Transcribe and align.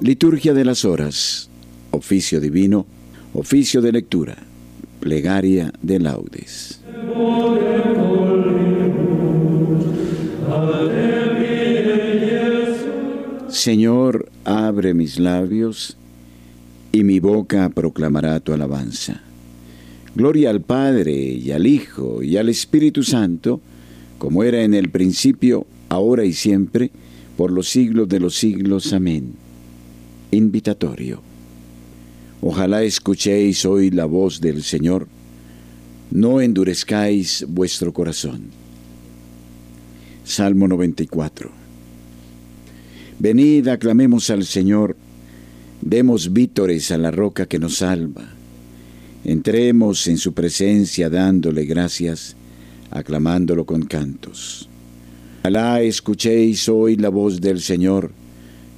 Liturgia 0.00 0.52
de 0.52 0.64
las 0.64 0.84
horas, 0.84 1.48
oficio 1.90 2.40
divino, 2.40 2.84
oficio 3.32 3.80
de 3.80 3.92
lectura, 3.92 4.36
plegaria 5.00 5.72
de 5.80 5.98
laudes. 5.98 6.80
Señor, 13.48 14.28
abre 14.44 14.92
mis 14.92 15.18
labios 15.18 15.96
y 16.92 17.02
mi 17.02 17.18
boca 17.18 17.70
proclamará 17.70 18.38
tu 18.40 18.52
alabanza. 18.52 19.22
Gloria 20.14 20.50
al 20.50 20.60
Padre 20.60 21.14
y 21.14 21.50
al 21.50 21.66
Hijo 21.66 22.22
y 22.22 22.36
al 22.36 22.50
Espíritu 22.50 23.02
Santo, 23.02 23.60
como 24.18 24.44
era 24.44 24.62
en 24.62 24.74
el 24.74 24.90
principio, 24.90 25.66
ahora 25.88 26.24
y 26.24 26.34
siempre, 26.34 26.90
por 27.36 27.50
los 27.50 27.68
siglos 27.68 28.08
de 28.08 28.20
los 28.20 28.34
siglos. 28.36 28.92
Amén 28.92 29.44
invitatorio. 30.34 31.22
Ojalá 32.40 32.82
escuchéis 32.82 33.64
hoy 33.64 33.90
la 33.90 34.04
voz 34.04 34.40
del 34.40 34.62
Señor, 34.62 35.06
no 36.10 36.40
endurezcáis 36.40 37.44
vuestro 37.48 37.92
corazón. 37.92 38.42
Salmo 40.24 40.68
94. 40.68 41.50
Venid, 43.18 43.68
aclamemos 43.68 44.28
al 44.30 44.44
Señor, 44.44 44.96
demos 45.80 46.32
vítores 46.32 46.90
a 46.90 46.98
la 46.98 47.10
roca 47.10 47.46
que 47.46 47.58
nos 47.58 47.76
salva. 47.76 48.28
Entremos 49.24 50.06
en 50.06 50.18
su 50.18 50.34
presencia 50.34 51.08
dándole 51.08 51.64
gracias, 51.64 52.36
aclamándolo 52.90 53.64
con 53.64 53.82
cantos. 53.86 54.68
Ojalá 55.46 55.82
escuchéis 55.82 56.70
hoy 56.70 56.96
la 56.96 57.10
voz 57.10 57.38
del 57.38 57.60
Señor, 57.60 58.12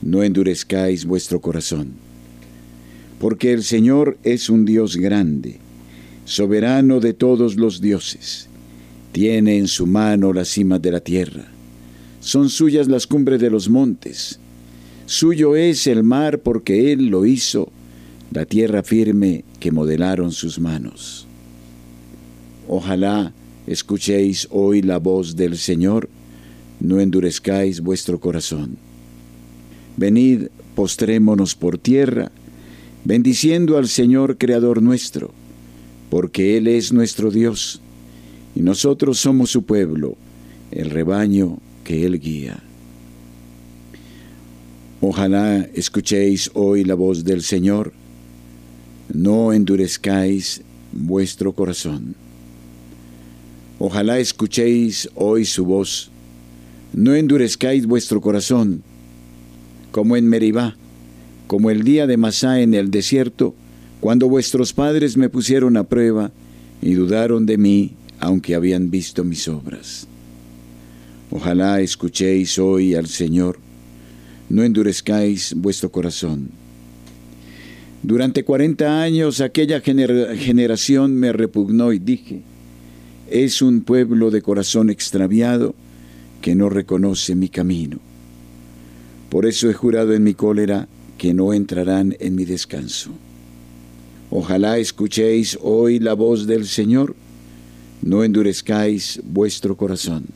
no 0.03 0.25
endurezcáis 0.25 1.05
vuestro 1.05 1.41
corazón. 1.41 1.93
Porque 3.21 3.53
el 3.53 3.63
Señor 3.63 4.19
es 4.25 4.51
un 4.51 4.65
Dios 4.65 4.97
grande, 4.97 5.61
soberano 6.25 6.99
de 6.99 7.15
todos 7.15 7.55
los 7.55 7.81
dioses. 7.81 8.49
Tiene 9.13 9.59
en 9.59 9.69
su 9.69 9.87
mano 9.87 10.33
las 10.33 10.49
cimas 10.49 10.83
de 10.83 10.91
la 10.91 10.99
tierra. 10.99 11.45
Son 12.19 12.49
suyas 12.49 12.89
las 12.89 13.07
cumbres 13.07 13.41
de 13.41 13.51
los 13.51 13.69
montes. 13.69 14.41
Suyo 15.07 15.55
es 15.55 15.87
el 15.87 16.03
mar 16.03 16.41
porque 16.41 16.91
Él 16.93 17.11
lo 17.11 17.27
hizo, 17.27 17.71
la 18.33 18.45
tierra 18.45 18.83
firme 18.83 19.45
que 19.61 19.71
modelaron 19.71 20.33
sus 20.33 20.59
manos. 20.59 21.29
Ojalá 22.67 23.33
escuchéis 23.69 24.49
hoy 24.51 24.83
la 24.83 24.99
voz 24.99 25.37
del 25.37 25.57
Señor, 25.57 26.09
no 26.81 27.01
endurezcáis 27.01 27.81
vuestro 27.81 28.21
corazón. 28.21 28.77
Venid, 29.97 30.49
postrémonos 30.75 31.55
por 31.55 31.79
tierra, 31.79 32.31
bendiciendo 33.05 33.79
al 33.79 33.89
Señor 33.89 34.37
Creador 34.37 34.83
nuestro, 34.83 35.33
porque 36.11 36.57
Él 36.57 36.67
es 36.67 36.93
nuestro 36.93 37.31
Dios, 37.31 37.81
y 38.55 38.61
nosotros 38.61 39.19
somos 39.19 39.51
su 39.51 39.63
pueblo, 39.63 40.17
el 40.71 40.91
rebaño 40.91 41.59
que 41.85 42.05
Él 42.05 42.21
guía. 42.21 42.63
Ojalá 45.01 45.61
escuchéis 45.75 46.51
hoy 46.55 46.85
la 46.85 46.95
voz 46.95 47.25
del 47.25 47.43
Señor, 47.43 47.93
no 49.13 49.53
endurezcáis 49.53 50.63
vuestro 50.93 51.53
corazón. 51.53 52.15
Ojalá 53.79 54.19
escuchéis 54.19 55.09
hoy 55.15 55.45
su 55.45 55.65
voz, 55.65 56.11
no 56.97 57.15
endurezcáis 57.15 57.85
vuestro 57.87 58.23
corazón, 58.23 58.83
como 59.93 60.17
en 60.17 60.27
Meribá, 60.27 60.77
como 61.47 61.71
el 61.71 61.85
día 61.85 62.07
de 62.07 62.17
Masá 62.17 62.61
en 62.61 62.73
el 62.73 62.91
desierto, 62.91 63.55
cuando 64.01 64.31
vuestros 64.31 64.73
padres 64.73 65.19
me 65.19 65.29
pusieron 65.29 65.77
a 65.77 65.85
prueba 65.85 66.33
y 66.81 66.95
dudaron 66.95 67.45
de 67.45 67.59
mí, 67.59 67.93
aunque 68.19 68.55
habían 68.55 68.91
visto 68.91 69.25
mis 69.25 69.47
obras. 69.47 70.09
Ojalá 71.31 71.83
escuchéis 71.83 72.59
hoy 72.59 72.95
al 72.95 73.09
Señor, 73.09 73.59
no 74.49 74.63
endurezcáis 74.63 75.53
vuestro 75.55 75.93
corazón. 75.93 76.49
Durante 78.03 78.43
cuarenta 78.43 79.03
años 79.03 79.43
aquella 79.43 79.83
generación 79.83 81.15
me 81.17 81.35
repugnó 81.35 81.93
y 81.93 81.99
dije, 81.99 82.41
es 83.31 83.61
un 83.61 83.83
pueblo 83.83 84.31
de 84.31 84.41
corazón 84.41 84.89
extraviado 84.89 85.75
que 86.47 86.55
no 86.55 86.69
reconoce 86.69 87.35
mi 87.35 87.49
camino. 87.49 87.99
Por 89.31 89.47
eso 89.47 89.69
he 89.69 89.73
jurado 89.75 90.15
en 90.15 90.23
mi 90.23 90.35
cólera 90.35 90.87
que 91.19 91.35
no 91.35 91.53
entrarán 91.53 92.15
en 92.21 92.37
mi 92.37 92.45
descanso. 92.45 93.11
Ojalá 94.31 94.79
escuchéis 94.79 95.59
hoy 95.61 95.99
la 95.99 96.15
voz 96.15 96.47
del 96.47 96.69
Señor, 96.69 97.17
no 98.01 98.23
endurezcáis 98.23 99.21
vuestro 99.25 99.77
corazón. 99.77 100.27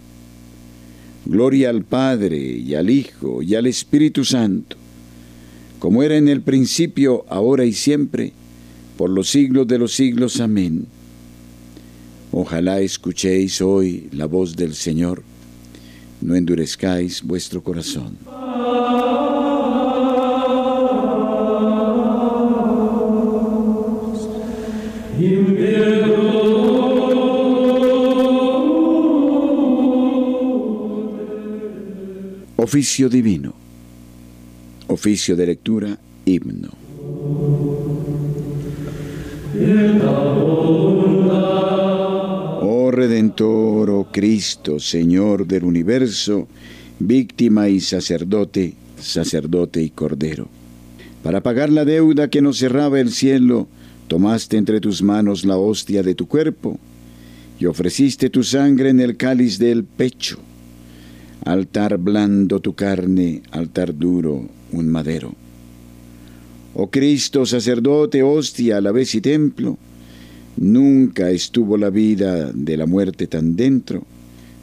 Gloria 1.26 1.70
al 1.70 1.84
Padre 1.84 2.38
y 2.38 2.74
al 2.74 2.90
Hijo 2.90 3.40
y 3.40 3.54
al 3.54 3.68
Espíritu 3.68 4.24
Santo, 4.24 4.76
como 5.78 6.02
era 6.02 6.16
en 6.16 6.26
el 6.26 6.40
principio, 6.40 7.24
ahora 7.28 7.64
y 7.64 7.72
siempre, 7.72 8.32
por 8.96 9.10
los 9.10 9.30
siglos 9.30 9.68
de 9.68 9.78
los 9.78 9.92
siglos. 9.92 10.40
Amén. 10.40 10.86
Ojalá 12.32 12.80
escuchéis 12.80 13.62
hoy 13.62 14.08
la 14.10 14.26
voz 14.26 14.56
del 14.56 14.74
Señor, 14.74 15.29
no 16.20 16.34
endurezcáis 16.34 17.22
vuestro 17.22 17.62
corazón. 17.62 18.18
Oficio 32.56 33.08
divino. 33.08 33.52
Oficio 34.86 35.34
de 35.34 35.46
lectura, 35.46 35.98
himno. 36.24 37.69
Redentor, 43.00 43.88
oh 43.90 44.08
Cristo, 44.12 44.78
Señor 44.78 45.46
del 45.46 45.64
universo, 45.64 46.46
víctima 46.98 47.68
y 47.68 47.80
sacerdote, 47.80 48.74
sacerdote 48.98 49.82
y 49.82 49.90
cordero. 49.90 50.48
Para 51.22 51.42
pagar 51.42 51.70
la 51.70 51.84
deuda 51.84 52.28
que 52.28 52.42
nos 52.42 52.58
cerraba 52.58 53.00
el 53.00 53.10
cielo, 53.10 53.68
tomaste 54.06 54.58
entre 54.58 54.80
tus 54.80 55.02
manos 55.02 55.44
la 55.44 55.56
hostia 55.56 56.02
de 56.02 56.14
tu 56.14 56.28
cuerpo 56.28 56.78
y 57.58 57.66
ofreciste 57.66 58.28
tu 58.28 58.44
sangre 58.44 58.90
en 58.90 59.00
el 59.00 59.16
cáliz 59.16 59.58
del 59.58 59.84
pecho 59.84 60.38
altar 61.44 61.96
blando 61.98 62.60
tu 62.60 62.74
carne, 62.74 63.42
altar 63.50 63.96
duro 63.96 64.46
un 64.72 64.88
madero. 64.88 65.34
Oh 66.74 66.90
Cristo, 66.90 67.46
sacerdote, 67.46 68.22
hostia, 68.22 68.76
a 68.76 68.80
la 68.80 68.92
vez 68.92 69.14
y 69.14 69.20
templo, 69.20 69.78
nunca 70.56 71.30
estuvo 71.30 71.76
la 71.76 71.90
vida 71.90 72.52
de 72.52 72.76
la 72.76 72.86
muerte 72.86 73.26
tan 73.26 73.56
dentro, 73.56 74.04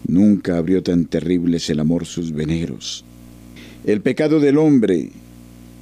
nunca 0.07 0.57
abrió 0.57 0.83
tan 0.83 1.05
terribles 1.05 1.69
el 1.69 1.79
amor 1.79 2.05
sus 2.05 2.31
veneros. 2.31 3.03
El 3.85 4.01
pecado 4.01 4.39
del 4.39 4.57
hombre, 4.57 5.09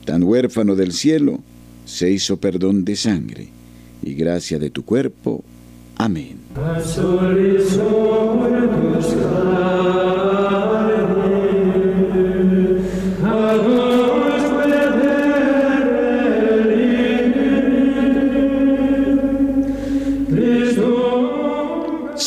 tan 0.05 0.23
huérfano 0.23 0.75
del 0.75 0.91
cielo, 0.91 1.39
se 1.85 2.11
hizo 2.11 2.37
perdón 2.37 2.85
de 2.85 2.95
sangre 2.95 3.47
y 4.03 4.13
gracia 4.13 4.59
de 4.59 4.69
tu 4.69 4.83
cuerpo. 4.85 5.43
Amén. 5.97 6.37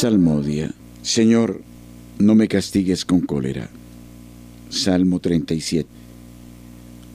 Salmodia. 0.00 0.70
Señor, 1.02 1.60
no 2.20 2.36
me 2.36 2.46
castigues 2.46 3.04
con 3.04 3.20
cólera. 3.20 3.68
Salmo 4.70 5.18
37. 5.18 5.88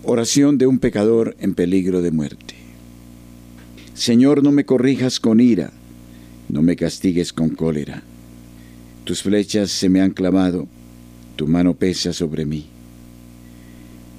Oración 0.04 0.58
de 0.58 0.68
un 0.68 0.80
pecador 0.80 1.34
en 1.40 1.54
peligro 1.54 2.02
de 2.02 2.12
muerte. 2.12 2.56
Señor, 3.94 4.44
no 4.44 4.52
me 4.52 4.66
corrijas 4.66 5.22
con 5.22 5.40
ira, 5.40 5.72
no 6.50 6.62
me 6.62 6.76
castigues 6.76 7.32
con 7.32 7.52
cólera. 7.52 8.04
Tus 9.06 9.24
flechas 9.24 9.72
se 9.72 9.88
me 9.88 10.02
han 10.02 10.12
clavado, 10.12 10.68
tu 11.38 11.48
mano 11.48 11.76
pesa 11.76 12.12
sobre 12.12 12.46
mí. 12.46 12.66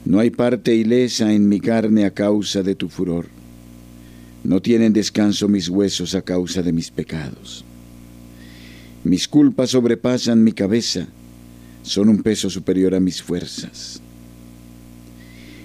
No 0.07 0.21
hay 0.21 0.31
parte 0.31 0.75
ilesa 0.75 1.35
en 1.35 1.51
mi 1.51 1.61
carne 1.61 2.07
a 2.07 2.15
causa 2.15 2.63
de 2.63 2.75
tu 2.75 2.89
furor. 2.89 3.27
No 4.43 4.63
tienen 4.63 4.95
descanso 4.95 5.49
mis 5.49 5.69
huesos 5.69 6.15
a 6.15 6.23
causa 6.23 6.63
de 6.63 6.73
mis 6.73 6.91
pecados. 6.91 7.63
Mis 9.05 9.29
culpas 9.29 9.71
sobrepasan 9.71 10.43
mi 10.43 10.53
cabeza, 10.53 11.07
son 11.83 12.09
un 12.09 12.23
peso 12.23 12.49
superior 12.49 12.95
a 12.95 13.01
mis 13.01 13.23
fuerzas. 13.23 14.01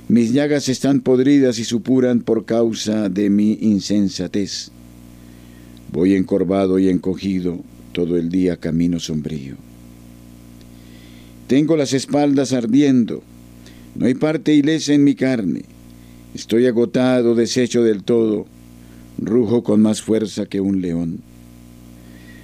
Mis 0.10 0.34
llagas 0.34 0.68
están 0.68 1.00
podridas 1.00 1.58
y 1.58 1.64
supuran 1.64 2.20
por 2.20 2.44
causa 2.44 3.08
de 3.08 3.30
mi 3.30 3.54
insensatez. 3.62 4.72
Voy 5.94 6.16
encorvado 6.16 6.80
y 6.80 6.90
encogido, 6.90 7.60
todo 7.94 8.18
el 8.18 8.30
día 8.30 8.58
camino 8.58 9.00
sombrío. 9.00 9.56
Tengo 11.48 11.78
las 11.78 11.94
espaldas 11.94 12.52
ardiendo, 12.52 13.24
no 13.96 14.06
hay 14.06 14.16
parte 14.16 14.54
ilesa 14.54 14.94
en 14.94 15.06
mi 15.06 15.16
carne. 15.16 15.64
Estoy 16.36 16.66
agotado, 16.66 17.36
deshecho 17.36 17.84
del 17.84 18.04
todo, 18.04 18.48
rujo 19.18 19.64
con 19.64 19.82
más 19.82 20.02
fuerza 20.02 20.46
que 20.46 20.60
un 20.60 20.82
león. 20.82 21.29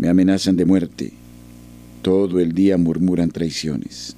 me 0.00 0.08
amenazan 0.08 0.56
de 0.56 0.64
muerte. 0.64 1.12
Todo 2.00 2.40
el 2.40 2.52
día 2.52 2.78
murmuran 2.78 3.30
traiciones. 3.30 4.16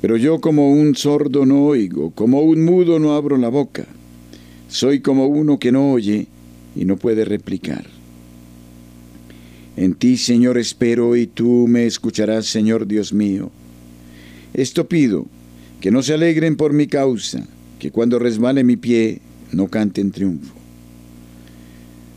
Pero 0.00 0.16
yo 0.16 0.40
como 0.40 0.70
un 0.70 0.94
sordo 0.94 1.44
no 1.44 1.66
oigo, 1.66 2.10
como 2.12 2.40
un 2.40 2.64
mudo 2.64 2.98
no 2.98 3.14
abro 3.14 3.36
la 3.36 3.50
boca. 3.50 3.84
Soy 4.68 5.00
como 5.00 5.26
uno 5.26 5.58
que 5.58 5.70
no 5.70 5.92
oye 5.92 6.28
y 6.74 6.86
no 6.86 6.96
puede 6.96 7.26
replicar. 7.26 7.84
En 9.76 9.92
ti, 9.92 10.16
Señor, 10.16 10.56
espero 10.56 11.14
y 11.14 11.26
tú 11.26 11.66
me 11.68 11.84
escucharás, 11.84 12.46
Señor 12.46 12.86
Dios 12.86 13.12
mío. 13.12 13.50
Esto 14.54 14.88
pido, 14.88 15.26
que 15.82 15.90
no 15.90 16.02
se 16.02 16.14
alegren 16.14 16.56
por 16.56 16.72
mi 16.72 16.86
causa, 16.86 17.46
que 17.78 17.90
cuando 17.90 18.18
resbale 18.18 18.64
mi 18.64 18.76
pie 18.76 19.20
no 19.52 19.68
canten 19.68 20.10
triunfo. 20.10 20.63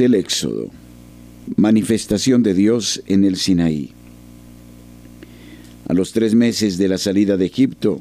del 0.00 0.14
Éxodo, 0.14 0.70
manifestación 1.56 2.42
de 2.42 2.54
Dios 2.54 3.02
en 3.06 3.22
el 3.22 3.36
Sinaí. 3.36 3.90
A 5.88 5.92
los 5.92 6.12
tres 6.12 6.34
meses 6.34 6.78
de 6.78 6.88
la 6.88 6.96
salida 6.96 7.36
de 7.36 7.44
Egipto, 7.44 8.00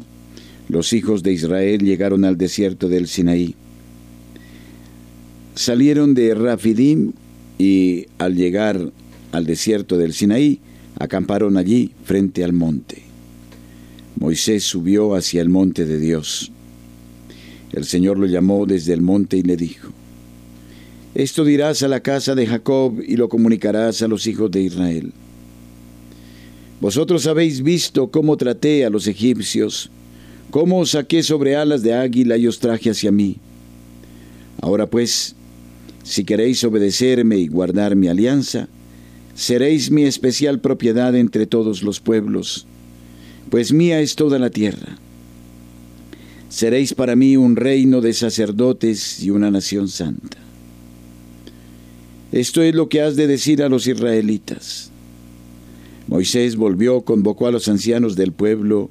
los 0.69 0.93
hijos 0.93 1.23
de 1.23 1.33
Israel 1.33 1.81
llegaron 1.81 2.23
al 2.23 2.37
desierto 2.37 2.87
del 2.87 3.09
Sinaí. 3.09 3.53
Salieron 5.55 6.13
de 6.13 6.33
Rafidim 6.35 7.11
y 7.57 8.05
al 8.17 8.35
llegar 8.35 8.93
al 9.33 9.45
desierto 9.45 9.97
del 9.97 10.13
Sinaí, 10.13 10.61
acamparon 10.99 11.57
allí 11.57 11.91
frente 12.05 12.45
al 12.45 12.53
monte. 12.53 13.03
Moisés 14.17 14.63
subió 14.63 15.15
hacia 15.15 15.41
el 15.41 15.49
monte 15.49 15.85
de 15.85 15.99
Dios. 15.99 16.49
El 17.73 17.83
Señor 17.83 18.17
lo 18.17 18.25
llamó 18.25 18.65
desde 18.65 18.93
el 18.93 19.01
monte 19.01 19.35
y 19.35 19.43
le 19.43 19.57
dijo, 19.57 19.98
esto 21.15 21.43
dirás 21.43 21.81
a 21.81 21.87
la 21.87 22.01
casa 22.01 22.35
de 22.35 22.45
Jacob 22.45 23.01
y 23.05 23.15
lo 23.15 23.29
comunicarás 23.29 24.01
a 24.01 24.07
los 24.07 24.27
hijos 24.27 24.51
de 24.51 24.61
Israel. 24.61 25.11
Vosotros 26.79 27.27
habéis 27.27 27.61
visto 27.61 28.09
cómo 28.09 28.37
traté 28.37 28.85
a 28.85 28.89
los 28.89 29.07
egipcios, 29.07 29.89
cómo 30.51 30.79
os 30.79 30.91
saqué 30.91 31.23
sobre 31.23 31.55
alas 31.55 31.81
de 31.81 31.93
águila 31.93 32.37
y 32.37 32.47
os 32.47 32.59
traje 32.59 32.91
hacia 32.91 33.11
mí. 33.11 33.37
Ahora 34.61 34.87
pues, 34.87 35.35
si 36.03 36.23
queréis 36.23 36.63
obedecerme 36.63 37.37
y 37.37 37.47
guardar 37.47 37.95
mi 37.95 38.07
alianza, 38.07 38.67
seréis 39.35 39.91
mi 39.91 40.03
especial 40.03 40.59
propiedad 40.59 41.15
entre 41.15 41.47
todos 41.47 41.83
los 41.83 41.99
pueblos, 41.99 42.65
pues 43.49 43.73
mía 43.73 43.99
es 43.99 44.15
toda 44.15 44.37
la 44.39 44.49
tierra. 44.49 44.97
Seréis 46.49 46.93
para 46.93 47.15
mí 47.15 47.35
un 47.35 47.55
reino 47.55 47.99
de 47.99 48.13
sacerdotes 48.13 49.21
y 49.21 49.31
una 49.31 49.51
nación 49.51 49.87
santa. 49.87 50.48
Esto 52.31 52.61
es 52.61 52.75
lo 52.75 52.89
que 52.89 53.01
has 53.01 53.15
de 53.15 53.27
decir 53.27 53.63
a 53.63 53.69
los 53.69 53.87
israelitas. 53.87 54.91
Moisés 56.07 56.55
volvió, 56.55 57.01
convocó 57.01 57.47
a 57.47 57.51
los 57.51 57.67
ancianos 57.67 58.15
del 58.15 58.31
pueblo 58.31 58.89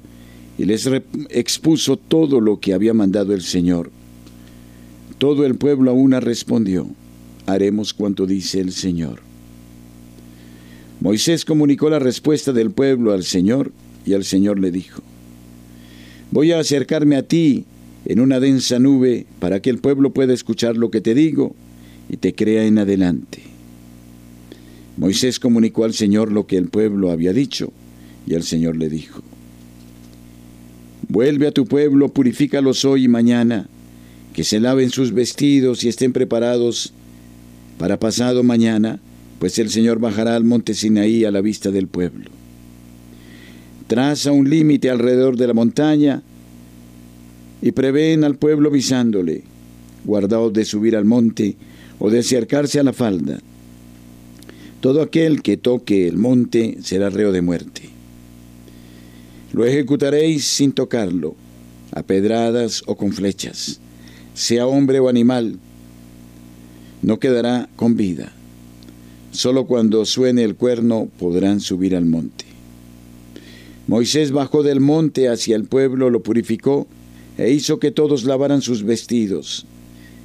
y 0.57 0.65
les 0.65 0.89
expuso 1.29 1.97
todo 1.97 2.41
lo 2.41 2.59
que 2.59 2.73
había 2.73 2.93
mandado 2.93 3.33
el 3.33 3.41
Señor. 3.41 3.91
Todo 5.17 5.45
el 5.45 5.55
pueblo 5.55 5.91
a 5.91 5.93
una 5.93 6.19
respondió, 6.19 6.87
haremos 7.45 7.93
cuanto 7.93 8.25
dice 8.25 8.59
el 8.59 8.73
Señor. 8.73 9.21
Moisés 10.99 11.45
comunicó 11.45 11.89
la 11.89 11.99
respuesta 11.99 12.51
del 12.51 12.71
pueblo 12.71 13.13
al 13.13 13.23
Señor 13.23 13.71
y 14.05 14.13
el 14.13 14.25
Señor 14.25 14.59
le 14.59 14.71
dijo, 14.71 15.01
voy 16.31 16.51
a 16.51 16.59
acercarme 16.59 17.15
a 17.15 17.23
ti 17.23 17.65
en 18.05 18.19
una 18.19 18.41
densa 18.41 18.79
nube 18.79 19.25
para 19.39 19.61
que 19.61 19.69
el 19.69 19.79
pueblo 19.79 20.11
pueda 20.11 20.33
escuchar 20.33 20.75
lo 20.75 20.91
que 20.91 20.99
te 20.99 21.13
digo 21.13 21.55
y 22.09 22.17
te 22.17 22.33
crea 22.33 22.65
en 22.65 22.79
adelante. 22.79 23.39
Moisés 24.97 25.39
comunicó 25.39 25.85
al 25.85 25.93
Señor 25.93 26.31
lo 26.31 26.45
que 26.47 26.57
el 26.57 26.67
pueblo 26.67 27.11
había 27.11 27.31
dicho, 27.31 27.71
y 28.27 28.33
el 28.33 28.43
Señor 28.43 28.75
le 28.75 28.89
dijo, 28.89 29.21
Vuelve 31.07 31.47
a 31.47 31.51
tu 31.51 31.65
pueblo, 31.65 32.09
purifícalos 32.09 32.85
hoy 32.85 33.05
y 33.05 33.07
mañana, 33.07 33.67
que 34.33 34.43
se 34.43 34.59
laven 34.59 34.89
sus 34.89 35.13
vestidos 35.13 35.83
y 35.83 35.89
estén 35.89 36.13
preparados 36.13 36.93
para 37.77 37.97
pasado 37.97 38.43
mañana, 38.43 38.99
pues 39.39 39.57
el 39.57 39.69
Señor 39.69 39.99
bajará 39.99 40.35
al 40.35 40.43
monte 40.43 40.73
Sinaí 40.73 41.25
a 41.25 41.31
la 41.31 41.41
vista 41.41 41.71
del 41.71 41.87
pueblo. 41.87 42.29
Traza 43.87 44.31
un 44.31 44.49
límite 44.49 44.89
alrededor 44.89 45.35
de 45.37 45.47
la 45.47 45.53
montaña 45.53 46.21
y 47.61 47.71
prevén 47.71 48.23
al 48.23 48.35
pueblo 48.35 48.69
avisándole, 48.69 49.43
guardaos 50.05 50.53
de 50.53 50.65
subir 50.65 50.95
al 50.95 51.05
monte, 51.05 51.55
o 51.99 52.09
de 52.09 52.19
acercarse 52.19 52.79
a 52.79 52.83
la 52.83 52.93
falda. 52.93 53.39
Todo 54.81 55.01
aquel 55.01 55.41
que 55.41 55.57
toque 55.57 56.07
el 56.07 56.17
monte 56.17 56.77
será 56.81 57.09
reo 57.09 57.31
de 57.31 57.41
muerte. 57.41 57.89
Lo 59.51 59.65
ejecutaréis 59.65 60.45
sin 60.45 60.71
tocarlo, 60.71 61.35
a 61.91 62.03
pedradas 62.03 62.83
o 62.85 62.95
con 62.95 63.11
flechas, 63.11 63.79
sea 64.33 64.67
hombre 64.67 64.99
o 64.99 65.09
animal, 65.09 65.59
no 67.01 67.19
quedará 67.19 67.69
con 67.75 67.95
vida. 67.95 68.31
Solo 69.31 69.65
cuando 69.65 70.05
suene 70.05 70.43
el 70.43 70.55
cuerno 70.55 71.07
podrán 71.17 71.59
subir 71.59 71.95
al 71.95 72.05
monte. 72.05 72.45
Moisés 73.87 74.31
bajó 74.31 74.63
del 74.63 74.79
monte 74.79 75.29
hacia 75.29 75.55
el 75.55 75.65
pueblo, 75.65 76.09
lo 76.09 76.21
purificó, 76.21 76.87
e 77.37 77.51
hizo 77.51 77.79
que 77.79 77.91
todos 77.91 78.23
lavaran 78.23 78.61
sus 78.61 78.83
vestidos. 78.83 79.65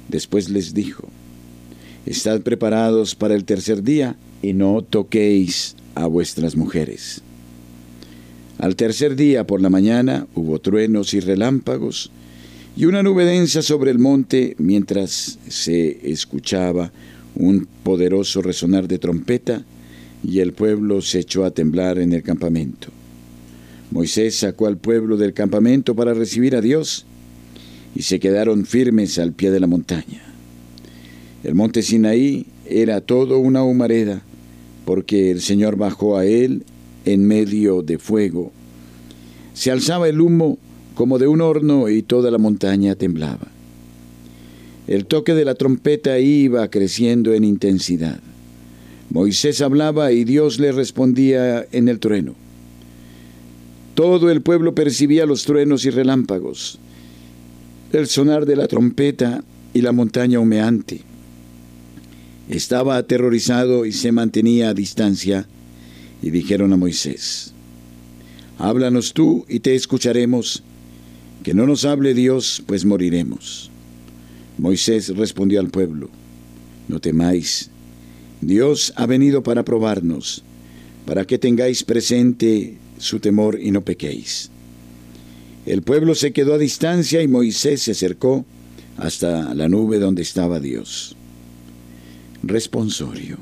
Después 0.09 0.49
les 0.49 0.73
dijo, 0.73 1.07
Estad 2.05 2.41
preparados 2.41 3.15
para 3.15 3.33
el 3.33 3.45
tercer 3.45 3.81
día 3.81 4.15
y 4.41 4.53
no 4.53 4.83
toquéis 4.83 5.75
a 5.95 6.05
vuestras 6.05 6.55
mujeres. 6.55 7.21
Al 8.59 8.75
tercer 8.75 9.15
día 9.15 9.47
por 9.47 9.61
la 9.61 9.69
mañana 9.69 10.27
hubo 10.35 10.59
truenos 10.59 11.13
y 11.13 11.19
relámpagos 11.19 12.11
y 12.77 12.85
una 12.85 13.03
nube 13.03 13.25
densa 13.25 13.61
sobre 13.61 13.91
el 13.91 13.99
monte 13.99 14.55
mientras 14.59 15.39
se 15.47 16.11
escuchaba 16.11 16.91
un 17.35 17.67
poderoso 17.83 18.41
resonar 18.41 18.87
de 18.87 18.99
trompeta 18.99 19.63
y 20.23 20.39
el 20.39 20.53
pueblo 20.53 21.01
se 21.01 21.19
echó 21.19 21.43
a 21.43 21.51
temblar 21.51 21.99
en 21.99 22.13
el 22.13 22.23
campamento. 22.23 22.89
Moisés 23.91 24.35
sacó 24.35 24.67
al 24.67 24.77
pueblo 24.77 25.17
del 25.17 25.33
campamento 25.33 25.95
para 25.95 26.13
recibir 26.13 26.55
a 26.55 26.61
Dios 26.61 27.05
y 27.95 28.01
se 28.01 28.19
quedaron 28.19 28.65
firmes 28.65 29.19
al 29.19 29.33
pie 29.33 29.51
de 29.51 29.59
la 29.59 29.67
montaña. 29.67 30.24
El 31.45 31.53
monte 31.53 31.83
Sinaí 31.83 32.47
era 32.67 33.01
todo 33.01 33.37
una 33.37 33.63
humareda 33.63 34.23
porque 34.83 35.29
el 35.29 35.41
Señor 35.41 35.75
bajó 35.75 36.17
a 36.17 36.25
él 36.25 36.63
en 37.05 37.27
medio 37.27 37.83
de 37.83 37.99
fuego. 37.99 38.51
Se 39.53 39.69
alzaba 39.69 40.09
el 40.09 40.21
humo 40.21 40.57
como 40.95 41.19
de 41.19 41.27
un 41.27 41.41
horno 41.41 41.87
y 41.87 42.01
toda 42.01 42.31
la 42.31 42.39
montaña 42.39 42.95
temblaba. 42.95 43.47
El 44.87 45.05
toque 45.05 45.35
de 45.35 45.45
la 45.45 45.53
trompeta 45.53 46.17
iba 46.17 46.67
creciendo 46.71 47.31
en 47.35 47.43
intensidad. 47.43 48.19
Moisés 49.11 49.61
hablaba 49.61 50.11
y 50.11 50.23
Dios 50.23 50.59
le 50.59 50.71
respondía 50.71 51.67
en 51.71 51.89
el 51.89 51.99
trueno. 51.99 52.33
Todo 53.93 54.31
el 54.31 54.41
pueblo 54.41 54.73
percibía 54.73 55.27
los 55.27 55.43
truenos 55.43 55.85
y 55.85 55.91
relámpagos, 55.91 56.79
el 57.93 58.07
sonar 58.07 58.47
de 58.47 58.55
la 58.55 58.67
trompeta 58.67 59.43
y 59.75 59.81
la 59.81 59.91
montaña 59.91 60.39
humeante. 60.39 61.01
Estaba 62.49 62.97
aterrorizado 62.97 63.85
y 63.85 63.91
se 63.91 64.11
mantenía 64.11 64.69
a 64.69 64.73
distancia, 64.75 65.47
y 66.21 66.29
dijeron 66.29 66.73
a 66.73 66.77
Moisés, 66.77 67.53
Háblanos 68.59 69.13
tú 69.13 69.45
y 69.49 69.59
te 69.59 69.73
escucharemos, 69.73 70.63
que 71.43 71.53
no 71.53 71.65
nos 71.65 71.85
hable 71.85 72.13
Dios, 72.13 72.63
pues 72.67 72.85
moriremos. 72.85 73.71
Moisés 74.57 75.15
respondió 75.15 75.59
al 75.59 75.69
pueblo, 75.69 76.09
No 76.87 76.99
temáis, 76.99 77.71
Dios 78.41 78.93
ha 78.95 79.07
venido 79.07 79.41
para 79.41 79.65
probarnos, 79.65 80.43
para 81.05 81.25
que 81.25 81.39
tengáis 81.39 81.83
presente 81.83 82.77
su 82.99 83.19
temor 83.19 83.59
y 83.59 83.71
no 83.71 83.81
pequéis. 83.81 84.51
El 85.65 85.81
pueblo 85.81 86.13
se 86.13 86.31
quedó 86.31 86.53
a 86.53 86.59
distancia 86.59 87.23
y 87.23 87.27
Moisés 87.27 87.81
se 87.81 87.91
acercó 87.91 88.45
hasta 88.97 89.55
la 89.55 89.67
nube 89.67 89.97
donde 89.97 90.21
estaba 90.21 90.59
Dios 90.59 91.17
responsorio. 92.45 93.37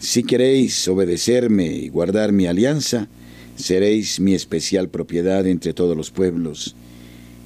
Si 0.00 0.22
queréis 0.22 0.86
obedecerme 0.88 1.66
y 1.66 1.88
guardar 1.88 2.32
mi 2.32 2.46
alianza, 2.46 3.08
seréis 3.56 4.20
mi 4.20 4.34
especial 4.34 4.88
propiedad 4.88 5.46
entre 5.46 5.72
todos 5.72 5.96
los 5.96 6.10
pueblos, 6.10 6.74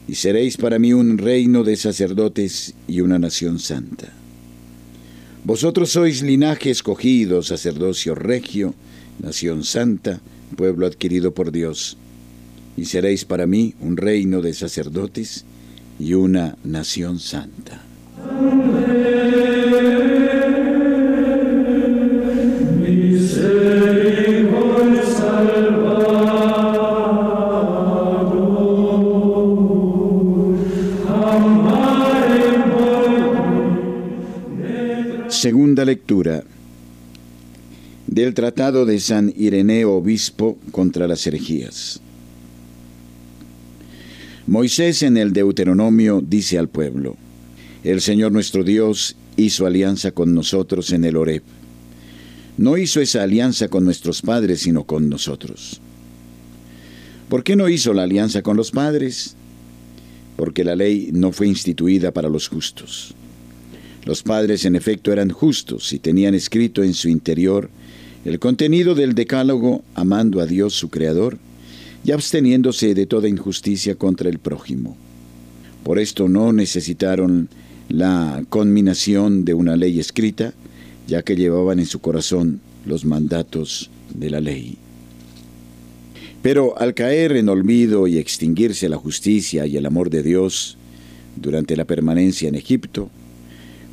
y 0.08 0.14
seréis 0.14 0.56
para 0.56 0.78
mí 0.78 0.92
un 0.94 1.18
reino 1.18 1.62
de 1.64 1.76
sacerdotes 1.76 2.74
y 2.88 3.02
una 3.02 3.18
nación 3.18 3.58
santa. 3.58 4.12
Vosotros 5.44 5.90
sois 5.90 6.22
linaje 6.22 6.70
escogido, 6.70 7.42
sacerdocio 7.42 8.14
regio, 8.14 8.74
nación 9.22 9.64
santa, 9.64 10.20
pueblo 10.56 10.86
adquirido 10.86 11.32
por 11.34 11.52
Dios, 11.52 11.96
y 12.76 12.86
seréis 12.86 13.24
para 13.24 13.46
mí 13.46 13.74
un 13.80 13.96
reino 13.96 14.40
de 14.40 14.54
sacerdotes 14.54 15.44
y 16.00 16.14
una 16.14 16.56
nación 16.64 17.20
santa. 17.20 17.87
Del 38.06 38.32
Tratado 38.32 38.86
de 38.86 38.98
San 38.98 39.30
Ireneo 39.36 39.92
Obispo 39.92 40.56
contra 40.70 41.06
las 41.06 41.26
herejías. 41.26 42.00
Moisés 44.46 45.02
en 45.02 45.18
el 45.18 45.34
Deuteronomio 45.34 46.22
dice 46.26 46.58
al 46.58 46.68
pueblo, 46.68 47.18
El 47.84 48.00
Señor 48.00 48.32
nuestro 48.32 48.64
Dios 48.64 49.16
hizo 49.36 49.66
alianza 49.66 50.12
con 50.12 50.34
nosotros 50.34 50.92
en 50.92 51.04
el 51.04 51.14
Horeb. 51.14 51.42
No 52.56 52.78
hizo 52.78 53.02
esa 53.02 53.22
alianza 53.22 53.68
con 53.68 53.84
nuestros 53.84 54.22
padres, 54.22 54.60
sino 54.60 54.84
con 54.84 55.10
nosotros. 55.10 55.78
¿Por 57.28 57.44
qué 57.44 57.54
no 57.54 57.68
hizo 57.68 57.92
la 57.92 58.04
alianza 58.04 58.40
con 58.40 58.56
los 58.56 58.70
padres? 58.70 59.36
Porque 60.36 60.64
la 60.64 60.74
ley 60.74 61.10
no 61.12 61.32
fue 61.32 61.48
instituida 61.48 62.12
para 62.12 62.30
los 62.30 62.48
justos 62.48 63.14
los 64.08 64.22
padres 64.22 64.64
en 64.64 64.74
efecto 64.74 65.12
eran 65.12 65.28
justos 65.28 65.92
y 65.92 65.98
tenían 65.98 66.34
escrito 66.34 66.82
en 66.82 66.94
su 66.94 67.10
interior 67.10 67.68
el 68.24 68.38
contenido 68.38 68.94
del 68.94 69.14
decálogo 69.14 69.84
amando 69.94 70.40
a 70.40 70.46
Dios 70.46 70.72
su 70.72 70.88
Creador 70.88 71.36
y 72.06 72.12
absteniéndose 72.12 72.94
de 72.94 73.04
toda 73.04 73.28
injusticia 73.28 73.96
contra 73.96 74.30
el 74.30 74.38
prójimo. 74.38 74.96
Por 75.84 75.98
esto 75.98 76.26
no 76.26 76.54
necesitaron 76.54 77.50
la 77.90 78.42
conminación 78.48 79.44
de 79.44 79.52
una 79.52 79.76
ley 79.76 80.00
escrita, 80.00 80.54
ya 81.06 81.20
que 81.20 81.36
llevaban 81.36 81.78
en 81.78 81.84
su 81.84 82.00
corazón 82.00 82.62
los 82.86 83.04
mandatos 83.04 83.90
de 84.14 84.30
la 84.30 84.40
ley. 84.40 84.78
Pero 86.40 86.78
al 86.78 86.94
caer 86.94 87.36
en 87.36 87.50
olvido 87.50 88.06
y 88.06 88.16
extinguirse 88.16 88.88
la 88.88 88.96
justicia 88.96 89.66
y 89.66 89.76
el 89.76 89.84
amor 89.84 90.08
de 90.08 90.22
Dios 90.22 90.78
durante 91.36 91.76
la 91.76 91.84
permanencia 91.84 92.48
en 92.48 92.54
Egipto, 92.54 93.10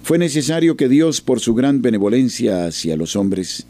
fue 0.06 0.20
necesario 0.20 0.78
que 0.78 0.88
Dios, 0.88 1.20
por 1.20 1.40
su 1.40 1.56
gran 1.56 1.82
benevolencia 1.82 2.68
hacia 2.68 2.96
los 2.96 3.16
hombres, 3.16 3.66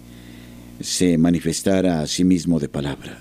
se 0.81 1.17
manifestara 1.17 2.01
a 2.01 2.07
sí 2.07 2.25
mismo 2.25 2.59
de 2.59 2.67
palabra. 2.67 3.19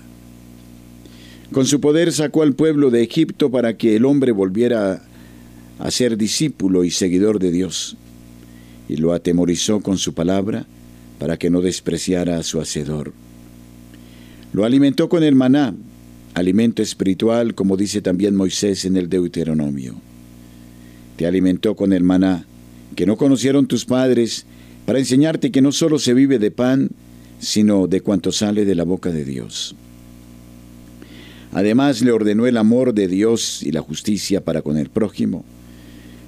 Con 1.53 1.65
su 1.65 1.79
poder 1.79 2.11
sacó 2.11 2.43
al 2.43 2.55
pueblo 2.55 2.91
de 2.91 3.03
Egipto 3.03 3.49
para 3.49 3.77
que 3.77 3.95
el 3.95 4.03
hombre 4.03 4.33
volviera 4.33 5.01
a 5.79 5.91
ser 5.91 6.17
discípulo 6.17 6.83
y 6.83 6.91
seguidor 6.91 7.39
de 7.39 7.51
Dios, 7.51 7.95
y 8.89 8.97
lo 8.97 9.13
atemorizó 9.13 9.79
con 9.79 9.97
su 9.97 10.13
palabra 10.13 10.65
para 11.17 11.37
que 11.37 11.49
no 11.49 11.61
despreciara 11.61 12.37
a 12.37 12.43
su 12.43 12.59
Hacedor. 12.59 13.13
Lo 14.51 14.65
alimentó 14.65 15.07
con 15.07 15.23
el 15.23 15.35
maná, 15.35 15.73
alimento 16.33 16.83
espiritual, 16.83 17.55
como 17.55 17.77
dice 17.77 18.01
también 18.01 18.35
Moisés 18.35 18.83
en 18.83 18.97
el 18.97 19.07
Deuteronomio. 19.07 19.95
Te 21.15 21.25
alimentó 21.25 21.77
con 21.77 21.93
el 21.93 22.03
maná, 22.03 22.45
que 22.95 23.05
no 23.05 23.17
conocieron 23.17 23.67
tus 23.67 23.85
padres, 23.85 24.45
para 24.85 24.99
enseñarte 24.99 25.51
que 25.51 25.61
no 25.61 25.71
solo 25.71 25.99
se 25.99 26.13
vive 26.13 26.39
de 26.39 26.51
pan, 26.51 26.89
sino 27.39 27.87
de 27.87 28.01
cuanto 28.01 28.31
sale 28.31 28.65
de 28.65 28.75
la 28.75 28.83
boca 28.83 29.11
de 29.11 29.25
Dios. 29.25 29.75
Además 31.51 32.01
le 32.01 32.11
ordenó 32.11 32.47
el 32.47 32.57
amor 32.57 32.93
de 32.93 33.07
Dios 33.07 33.63
y 33.63 33.71
la 33.71 33.81
justicia 33.81 34.43
para 34.43 34.61
con 34.61 34.77
el 34.77 34.89
prójimo, 34.89 35.45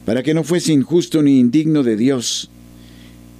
para 0.05 0.23
que 0.23 0.33
no 0.33 0.43
fuese 0.43 0.73
injusto 0.73 1.21
ni 1.21 1.39
indigno 1.39 1.83
de 1.83 1.97
Dios, 1.97 2.49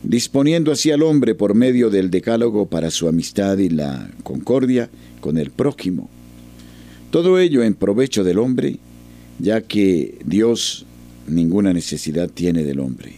disponiendo 0.04 0.72
así 0.72 0.92
al 0.92 1.02
hombre 1.04 1.34
por 1.34 1.56
medio 1.56 1.90
del 1.90 2.12
decálogo 2.12 2.66
para 2.66 2.92
su 2.92 3.08
amistad 3.08 3.58
y 3.58 3.70
la 3.70 4.10
concordia 4.24 4.90
con 5.22 5.38
el 5.38 5.50
prójimo. 5.52 6.10
Todo 7.10 7.40
ello 7.40 7.64
en 7.64 7.74
provecho 7.74 8.24
del 8.24 8.38
hombre, 8.40 8.80
ya 9.40 9.62
que 9.62 10.20
Dios 10.26 10.87
ninguna 11.28 11.74
necesidad 11.74 12.30
tiene 12.30 12.64
del 12.64 12.80
hombre. 12.80 13.14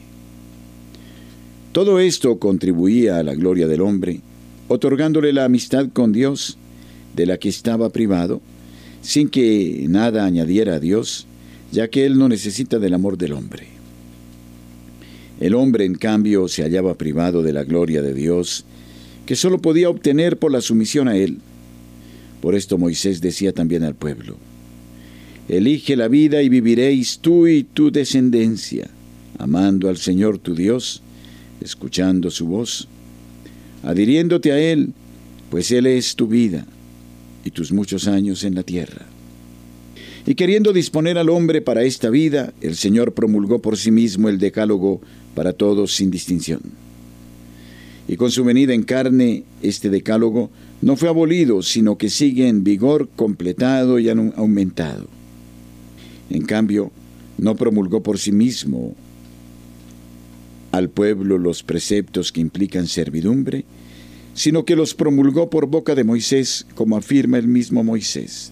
Todo 1.71 1.99
esto 1.99 2.39
contribuía 2.39 3.17
a 3.17 3.23
la 3.23 3.35
gloria 3.35 3.67
del 3.67 3.81
hombre, 3.81 4.21
otorgándole 4.67 5.33
la 5.33 5.45
amistad 5.45 5.89
con 5.93 6.11
Dios, 6.11 6.57
de 7.15 7.25
la 7.25 7.37
que 7.37 7.49
estaba 7.49 7.89
privado, 7.89 8.41
sin 9.01 9.29
que 9.29 9.85
nada 9.87 10.25
añadiera 10.25 10.75
a 10.75 10.79
Dios, 10.79 11.27
ya 11.71 11.87
que 11.87 12.05
Él 12.05 12.17
no 12.17 12.27
necesita 12.27 12.79
del 12.79 12.93
amor 12.93 13.17
del 13.17 13.33
hombre. 13.33 13.67
El 15.39 15.53
hombre, 15.53 15.85
en 15.85 15.95
cambio, 15.95 16.47
se 16.47 16.63
hallaba 16.63 16.95
privado 16.95 17.43
de 17.43 17.53
la 17.53 17.63
gloria 17.63 18.01
de 18.01 18.13
Dios, 18.13 18.65
que 19.25 19.35
sólo 19.35 19.59
podía 19.59 19.89
obtener 19.89 20.37
por 20.37 20.51
la 20.51 20.61
sumisión 20.61 21.07
a 21.07 21.15
Él. 21.15 21.37
Por 22.41 22.55
esto 22.55 22.77
Moisés 22.77 23.21
decía 23.21 23.53
también 23.53 23.83
al 23.83 23.95
pueblo, 23.95 24.37
Elige 25.49 25.95
la 25.95 26.07
vida 26.07 26.43
y 26.43 26.47
viviréis 26.47 27.17
tú 27.17 27.47
y 27.47 27.63
tu 27.63 27.89
descendencia, 27.89 28.87
amando 29.39 29.89
al 29.89 29.97
Señor 29.97 30.37
tu 30.37 30.53
Dios, 30.53 31.01
escuchando 31.59 32.29
su 32.29 32.45
voz, 32.45 32.87
adhiriéndote 33.81 34.51
a 34.51 34.59
Él, 34.59 34.93
pues 35.49 35.71
Él 35.71 35.87
es 35.87 36.15
tu 36.15 36.27
vida 36.27 36.67
y 37.43 37.49
tus 37.49 37.71
muchos 37.71 38.07
años 38.07 38.43
en 38.43 38.53
la 38.53 38.61
tierra. 38.61 39.07
Y 40.27 40.35
queriendo 40.35 40.71
disponer 40.71 41.17
al 41.17 41.29
hombre 41.29 41.61
para 41.61 41.81
esta 41.81 42.11
vida, 42.11 42.53
el 42.61 42.75
Señor 42.75 43.13
promulgó 43.13 43.59
por 43.59 43.75
sí 43.75 43.89
mismo 43.89 44.29
el 44.29 44.37
decálogo 44.37 45.01
para 45.33 45.53
todos 45.53 45.95
sin 45.95 46.11
distinción. 46.11 46.61
Y 48.07 48.17
con 48.17 48.29
su 48.29 48.43
venida 48.43 48.75
en 48.75 48.83
carne, 48.83 49.45
este 49.63 49.89
decálogo 49.89 50.51
no 50.83 50.95
fue 50.95 51.09
abolido, 51.09 51.63
sino 51.63 51.97
que 51.97 52.11
sigue 52.11 52.47
en 52.47 52.63
vigor 52.63 53.09
completado 53.15 53.97
y 53.97 54.09
aumentado. 54.09 55.18
En 56.29 56.43
cambio, 56.43 56.91
no 57.37 57.55
promulgó 57.55 58.03
por 58.03 58.19
sí 58.19 58.31
mismo 58.31 58.95
al 60.71 60.89
pueblo 60.89 61.37
los 61.37 61.63
preceptos 61.63 62.31
que 62.31 62.41
implican 62.41 62.87
servidumbre, 62.87 63.65
sino 64.33 64.65
que 64.65 64.75
los 64.75 64.93
promulgó 64.93 65.49
por 65.49 65.67
boca 65.67 65.95
de 65.95 66.03
Moisés, 66.03 66.65
como 66.75 66.95
afirma 66.95 67.37
el 67.37 67.47
mismo 67.47 67.83
Moisés. 67.83 68.51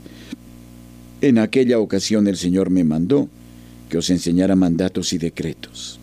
En 1.22 1.38
aquella 1.38 1.80
ocasión 1.80 2.28
el 2.28 2.38
Señor 2.38 2.70
me 2.70 2.84
mandó 2.84 3.30
que 3.90 3.98
os 3.98 4.10
enseñara 4.10 4.56
mandatos 4.56 5.14
y 5.14 5.18
decretos. 5.18 6.00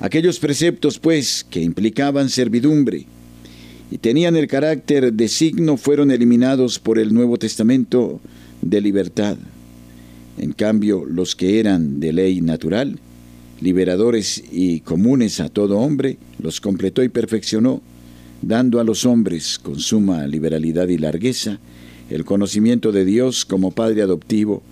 Aquellos 0.00 0.38
preceptos, 0.38 0.98
pues, 0.98 1.46
que 1.48 1.62
implicaban 1.62 2.28
servidumbre 2.28 3.06
y 3.90 3.98
tenían 3.98 4.36
el 4.36 4.48
carácter 4.48 5.12
de 5.12 5.28
signo, 5.28 5.76
fueron 5.76 6.10
eliminados 6.10 6.78
por 6.78 6.98
el 6.98 7.14
Nuevo 7.14 7.38
Testamento 7.38 8.20
de 8.60 8.80
libertad. 8.80 9.36
En 10.38 10.52
cambio, 10.52 11.04
los 11.04 11.36
que 11.36 11.60
eran 11.60 12.00
de 12.00 12.12
ley 12.12 12.40
natural, 12.40 12.98
liberadores 13.60 14.42
y 14.50 14.80
comunes 14.80 15.40
a 15.40 15.48
todo 15.48 15.78
hombre, 15.78 16.18
los 16.38 16.60
completó 16.60 17.02
y 17.02 17.08
perfeccionó, 17.08 17.82
dando 18.42 18.80
a 18.80 18.84
los 18.84 19.06
hombres, 19.06 19.58
con 19.58 19.78
suma 19.78 20.26
liberalidad 20.26 20.88
y 20.88 20.98
largueza, 20.98 21.60
el 22.10 22.24
conocimiento 22.24 22.92
de 22.92 23.04
Dios 23.04 23.44
como 23.44 23.70
Padre 23.70 24.02
adoptivo, 24.02 24.62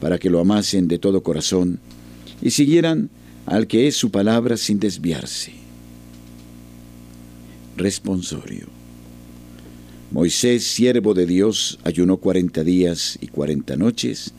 para 0.00 0.18
que 0.18 0.30
lo 0.30 0.40
amasen 0.40 0.88
de 0.88 0.98
todo 0.98 1.22
corazón 1.22 1.80
y 2.40 2.50
siguieran 2.50 3.10
al 3.46 3.66
que 3.66 3.88
es 3.88 3.96
su 3.96 4.10
palabra 4.10 4.56
sin 4.56 4.78
desviarse. 4.78 5.52
Responsorio. 7.76 8.66
Moisés, 10.10 10.64
siervo 10.64 11.12
de 11.14 11.26
Dios, 11.26 11.78
ayunó 11.84 12.16
cuarenta 12.18 12.64
días 12.64 13.18
y 13.20 13.26
cuarenta 13.26 13.76
noches 13.76 14.32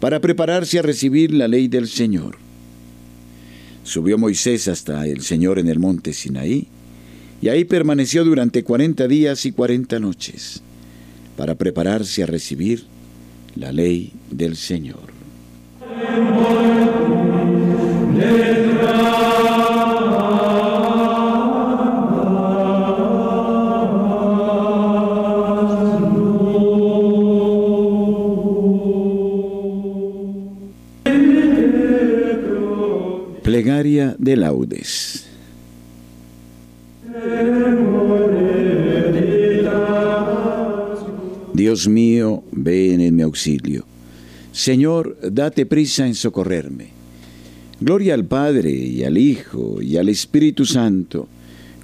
para 0.00 0.20
prepararse 0.20 0.78
a 0.78 0.82
recibir 0.82 1.32
la 1.32 1.46
ley 1.46 1.68
del 1.68 1.86
Señor. 1.86 2.38
Subió 3.84 4.18
Moisés 4.18 4.66
hasta 4.68 5.06
el 5.06 5.22
Señor 5.22 5.58
en 5.58 5.68
el 5.68 5.78
monte 5.78 6.12
Sinaí, 6.12 6.66
y 7.42 7.48
ahí 7.48 7.64
permaneció 7.64 8.24
durante 8.24 8.64
cuarenta 8.64 9.08
días 9.08 9.46
y 9.46 9.52
cuarenta 9.52 9.98
noches 9.98 10.62
para 11.36 11.54
prepararse 11.54 12.22
a 12.22 12.26
recibir 12.26 12.84
la 13.56 13.72
ley 13.72 14.12
del 14.30 14.56
Señor. 14.56 15.10
De 34.20 34.36
laudes. 34.36 35.24
Dios 41.54 41.88
mío, 41.88 42.44
ven 42.52 43.00
en 43.00 43.16
mi 43.16 43.22
auxilio. 43.22 43.84
Señor, 44.52 45.16
date 45.32 45.64
prisa 45.64 46.06
en 46.06 46.14
socorrerme. 46.14 46.88
Gloria 47.80 48.12
al 48.14 48.26
Padre 48.26 48.70
y 48.70 49.04
al 49.04 49.16
Hijo 49.16 49.80
y 49.80 49.96
al 49.96 50.10
Espíritu 50.10 50.66
Santo, 50.66 51.26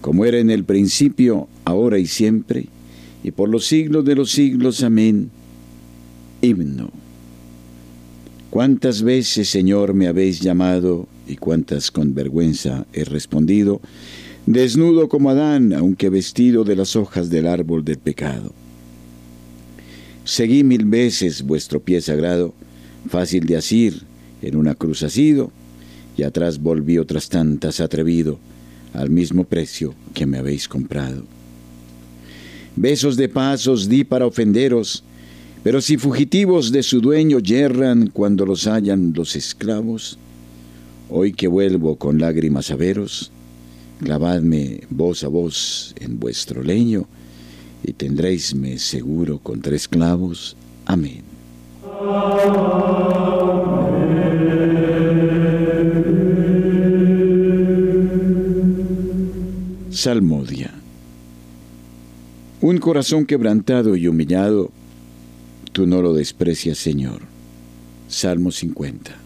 como 0.03 0.27
era 0.27 0.39
en 0.39 0.51
el 0.51 0.65
principio, 0.65 1.49
ahora 1.65 1.99
y 1.99 2.07
siempre, 2.07 2.67
y 3.25 3.31
por 3.31 3.49
los 3.49 3.67
siglos 3.67 4.05
de 4.05 4.15
los 4.15 4.31
siglos. 4.31 4.83
Amén. 4.83 5.31
Himno. 6.43 6.91
Cuántas 8.51 9.03
veces, 9.03 9.49
Señor, 9.49 9.95
me 9.95 10.07
habéis 10.07 10.41
llamado 10.41 11.09
y 11.27 11.37
cuántas 11.37 11.91
con 11.91 12.15
vergüenza 12.15 12.87
he 12.93 13.05
respondido, 13.05 13.81
desnudo 14.47 15.09
como 15.09 15.31
Adán, 15.31 15.73
aunque 15.73 16.09
vestido 16.09 16.65
de 16.65 16.77
las 16.77 16.97
hojas 16.97 17.31
del 17.31 17.47
árbol 17.47 17.85
del 17.85 17.99
pecado. 17.99 18.53
Seguí 20.25 20.65
mil 20.65 20.85
veces 20.85 21.43
vuestro 21.43 21.81
pie 21.81 22.01
sagrado, 22.01 22.55
fácil 23.09 23.47
de 23.47 23.57
asir, 23.57 24.03
en 24.43 24.57
una 24.57 24.75
cruz 24.75 25.03
asido, 25.03 25.51
y 26.17 26.23
atrás 26.23 26.61
volví 26.61 26.99
otras 26.99 27.29
tantas 27.29 27.81
atrevido, 27.81 28.39
al 28.93 29.11
mismo 29.11 29.45
precio 29.45 29.95
que 30.15 30.27
me 30.27 30.39
habéis 30.39 30.69
comprado. 30.69 31.25
Besos 32.75 33.17
de 33.17 33.29
paz 33.29 33.67
os 33.67 33.89
di 33.89 34.05
para 34.05 34.27
ofenderos, 34.27 35.03
pero 35.63 35.81
si 35.81 35.97
fugitivos 35.97 36.73
de 36.73 36.83
su 36.83 37.01
dueño 37.01 37.39
yerran 37.39 38.09
cuando 38.09 38.47
los 38.47 38.67
hallan 38.67 39.13
los 39.15 39.35
esclavos, 39.35 40.19
hoy 41.09 41.33
que 41.33 41.49
vuelvo 41.49 41.97
con 41.97 42.19
lágrimas 42.19 42.71
a 42.71 42.77
veros, 42.77 43.31
clavadme 44.01 44.81
voz 44.91 45.25
a 45.25 45.29
voz 45.29 45.95
en 46.01 46.19
vuestro 46.19 46.63
leño, 46.63 47.07
y 47.83 47.93
tendréisme 47.93 48.79
seguro 48.79 49.39
con 49.39 49.61
tres 49.61 49.89
clavos. 49.89 50.57
Amén. 50.85 51.23
Salmodia. 59.91 60.73
Un 62.61 62.79
corazón 62.79 63.27
quebrantado 63.27 63.97
y 63.97 64.09
humillado, 64.09 64.71
tú 65.73 65.87
no 65.87 66.03
lo 66.03 66.13
desprecias, 66.13 66.79
Señor. 66.79 67.23
Salmo 68.09 68.51
50. 68.51 69.26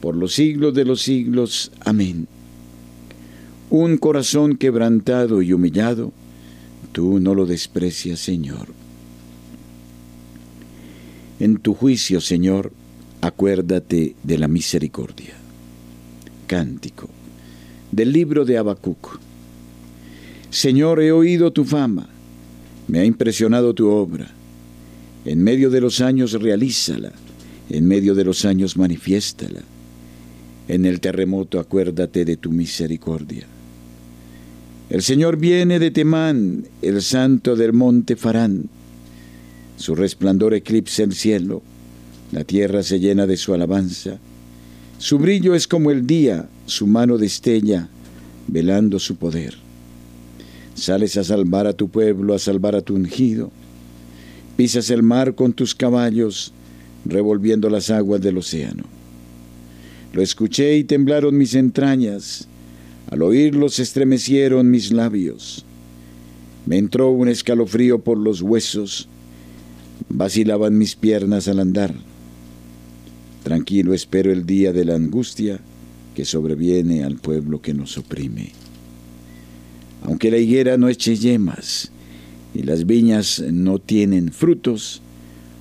por 0.00 0.16
los 0.16 0.34
siglos 0.34 0.74
de 0.74 0.84
los 0.84 1.02
siglos. 1.02 1.70
Amén. 1.80 2.26
Un 3.70 3.98
corazón 3.98 4.56
quebrantado 4.56 5.42
y 5.42 5.52
humillado, 5.52 6.12
tú 6.92 7.20
no 7.20 7.34
lo 7.34 7.46
desprecias, 7.46 8.20
Señor. 8.20 8.68
En 11.40 11.58
tu 11.58 11.74
juicio, 11.74 12.20
Señor, 12.20 12.72
acuérdate 13.20 14.14
de 14.22 14.38
la 14.38 14.48
misericordia. 14.48 15.34
Cántico 16.46 17.10
del 17.92 18.12
libro 18.12 18.44
de 18.44 18.58
Habacuc. 18.58 19.18
Señor, 20.50 21.00
he 21.02 21.12
oído 21.12 21.52
tu 21.52 21.64
fama, 21.64 22.08
me 22.86 23.00
ha 23.00 23.04
impresionado 23.04 23.74
tu 23.74 23.88
obra. 23.88 24.30
En 25.24 25.42
medio 25.42 25.68
de 25.70 25.80
los 25.80 26.00
años 26.00 26.32
realízala, 26.32 27.12
en 27.68 27.86
medio 27.86 28.14
de 28.14 28.24
los 28.24 28.44
años 28.44 28.76
manifiéstala. 28.76 29.60
En 30.68 30.84
el 30.84 31.00
terremoto 31.00 31.58
acuérdate 31.58 32.26
de 32.26 32.36
tu 32.36 32.52
misericordia. 32.52 33.46
El 34.90 35.02
Señor 35.02 35.38
viene 35.38 35.78
de 35.78 35.90
Temán, 35.90 36.64
el 36.82 37.02
santo 37.02 37.56
del 37.56 37.72
monte 37.72 38.16
Farán. 38.16 38.68
Su 39.76 39.94
resplandor 39.94 40.54
eclipsa 40.54 41.02
el 41.02 41.14
cielo, 41.14 41.62
la 42.32 42.44
tierra 42.44 42.82
se 42.82 43.00
llena 43.00 43.26
de 43.26 43.38
su 43.38 43.54
alabanza. 43.54 44.18
Su 44.98 45.18
brillo 45.18 45.54
es 45.54 45.66
como 45.66 45.90
el 45.90 46.06
día, 46.06 46.48
su 46.66 46.86
mano 46.86 47.16
destella, 47.16 47.88
velando 48.46 48.98
su 48.98 49.16
poder. 49.16 49.54
Sales 50.74 51.16
a 51.16 51.24
salvar 51.24 51.66
a 51.66 51.72
tu 51.72 51.88
pueblo, 51.88 52.34
a 52.34 52.38
salvar 52.38 52.76
a 52.76 52.82
tu 52.82 52.94
ungido. 52.94 53.50
Pisas 54.56 54.90
el 54.90 55.02
mar 55.02 55.34
con 55.34 55.52
tus 55.52 55.74
caballos, 55.74 56.52
revolviendo 57.04 57.70
las 57.70 57.90
aguas 57.90 58.20
del 58.20 58.38
océano. 58.38 58.97
Lo 60.12 60.22
escuché 60.22 60.76
y 60.76 60.84
temblaron 60.84 61.36
mis 61.36 61.54
entrañas, 61.54 62.48
al 63.10 63.22
oírlo 63.22 63.68
se 63.68 63.82
estremecieron 63.82 64.70
mis 64.70 64.92
labios. 64.92 65.64
Me 66.66 66.76
entró 66.76 67.10
un 67.10 67.28
escalofrío 67.28 68.00
por 68.00 68.18
los 68.18 68.42
huesos, 68.42 69.08
vacilaban 70.08 70.76
mis 70.76 70.96
piernas 70.96 71.48
al 71.48 71.60
andar. 71.60 71.94
Tranquilo 73.44 73.94
espero 73.94 74.32
el 74.32 74.44
día 74.44 74.72
de 74.72 74.84
la 74.84 74.94
angustia 74.94 75.60
que 76.14 76.24
sobreviene 76.24 77.04
al 77.04 77.16
pueblo 77.16 77.62
que 77.62 77.72
nos 77.72 77.96
oprime. 77.96 78.52
Aunque 80.02 80.30
la 80.30 80.38
higuera 80.38 80.76
no 80.76 80.88
eche 80.88 81.16
yemas 81.16 81.90
y 82.54 82.62
las 82.62 82.86
viñas 82.86 83.42
no 83.52 83.78
tienen 83.78 84.32
frutos, 84.32 85.00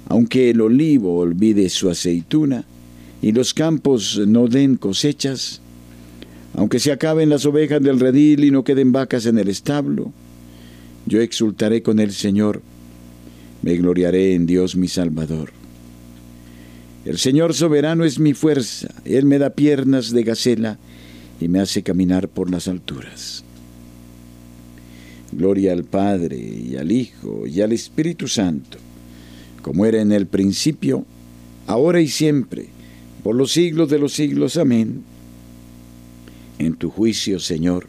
aunque 0.10 0.50
el 0.50 0.62
olivo 0.62 1.18
olvide 1.18 1.70
su 1.70 1.90
aceituna 1.90 2.66
y 3.22 3.32
los 3.32 3.54
campos 3.54 4.22
no 4.28 4.48
den 4.48 4.76
cosechas, 4.76 5.62
aunque 6.54 6.80
se 6.80 6.92
acaben 6.92 7.30
las 7.30 7.46
ovejas 7.46 7.82
del 7.82 8.00
redil 8.00 8.44
y 8.44 8.52
no 8.52 8.64
queden 8.64 8.92
vacas 8.92 9.26
en 9.26 9.38
el 9.38 9.48
establo, 9.48 10.12
yo 11.06 11.22
exultaré 11.22 11.82
con 11.82 12.00
el 12.00 12.12
Señor, 12.12 12.62
me 13.62 13.76
gloriaré 13.76 14.34
en 14.34 14.46
Dios 14.46 14.76
mi 14.76 14.88
Salvador. 14.88 15.52
El 17.06 17.18
Señor 17.18 17.54
soberano 17.54 18.04
es 18.04 18.20
mi 18.20 18.34
fuerza, 18.34 18.90
Él 19.06 19.26
me 19.26 19.40
da 19.40 19.52
piernas 19.52 20.12
de 20.12 20.24
gacela 20.24 20.78
y 21.40 21.48
me 21.48 21.60
hace 21.60 21.84
caminar 21.84 22.28
por 22.28 22.52
las 22.52 22.68
alturas. 22.68 23.44
Gloria 25.32 25.74
al 25.74 25.84
Padre 25.84 26.38
y 26.38 26.76
al 26.76 26.92
Hijo 26.92 27.46
y 27.48 27.62
al 27.62 27.72
Espíritu 27.72 28.28
Santo, 28.28 28.78
como 29.62 29.86
era 29.86 30.02
en 30.02 30.12
el 30.12 30.26
principio, 30.26 31.06
ahora 31.68 32.02
y 32.02 32.08
siempre, 32.08 32.70
por 33.28 33.36
los 33.36 33.52
siglos 33.52 33.90
de 33.90 34.00
los 34.00 34.14
siglos. 34.14 34.56
Amén. 34.56 35.04
En 36.60 36.76
tu 36.78 36.90
juicio, 36.90 37.42
Señor, 37.42 37.86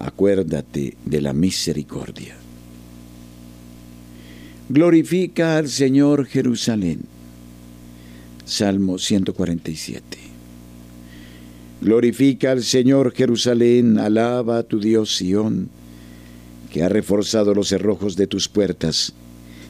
acuérdate 0.00 0.96
de 1.04 1.20
la 1.20 1.32
misericordia. 1.32 2.34
Glorifica 4.68 5.56
al 5.56 5.68
Señor 5.68 6.26
Jerusalén 6.26 7.02
Salmo 8.44 8.98
147. 8.98 10.18
Glorifica 11.80 12.50
al 12.50 12.64
Señor 12.64 13.12
Jerusalén, 13.12 14.00
alaba 14.00 14.58
a 14.58 14.62
tu 14.64 14.80
Dios 14.80 15.14
Sión, 15.14 15.68
que 16.72 16.82
ha 16.82 16.88
reforzado 16.88 17.54
los 17.54 17.68
cerrojos 17.68 18.16
de 18.16 18.26
tus 18.26 18.48
puertas 18.48 19.14